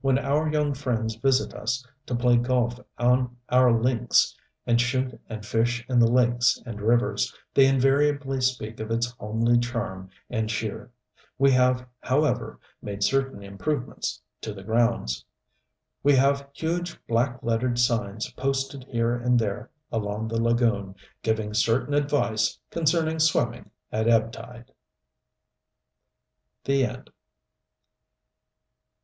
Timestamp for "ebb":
24.06-24.30